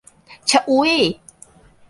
[0.49, 1.09] ชะอุ๋ยส์